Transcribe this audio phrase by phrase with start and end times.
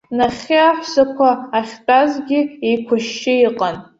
[0.17, 3.75] Нахьхьи аҳәсақәа ахьтәазгьы еиқәышьшьы иҟан.